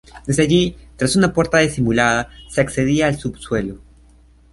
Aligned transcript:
Desde 0.25 0.41
allí, 0.41 0.75
tras 0.97 1.15
una 1.15 1.31
puerta 1.31 1.59
disimulada 1.59 2.29
se 2.49 2.59
accedía 2.61 3.05
al 3.05 3.19
subsuelo. 3.19 3.81